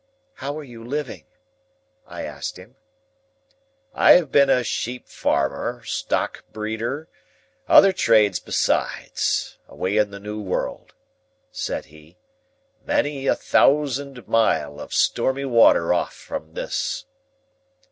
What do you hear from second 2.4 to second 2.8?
him.